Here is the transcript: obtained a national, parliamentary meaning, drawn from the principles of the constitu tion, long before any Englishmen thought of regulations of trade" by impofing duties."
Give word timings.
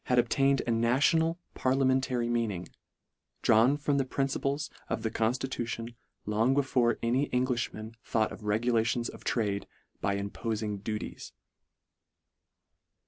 obtained 0.09 0.63
a 0.65 0.71
national, 0.71 1.37
parliamentary 1.53 2.27
meaning, 2.27 2.67
drawn 3.43 3.77
from 3.77 3.99
the 3.99 4.03
principles 4.03 4.71
of 4.89 5.03
the 5.03 5.11
constitu 5.11 5.67
tion, 5.67 5.95
long 6.25 6.55
before 6.55 6.97
any 7.03 7.31
Englishmen 7.31 7.95
thought 8.03 8.31
of 8.31 8.43
regulations 8.43 9.09
of 9.09 9.23
trade" 9.23 9.67
by 10.01 10.15
impofing 10.17 10.79
duties." 10.83 11.33